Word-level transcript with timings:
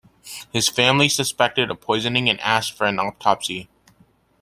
His 0.51 0.67
family 0.67 1.07
suspected 1.09 1.69
a 1.69 1.75
poisoning 1.75 2.27
and 2.27 2.39
asked 2.39 2.75
for 2.75 2.87
an 2.87 2.97
autopsy. 2.97 3.69